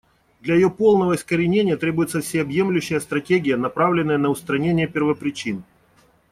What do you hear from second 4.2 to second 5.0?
устранение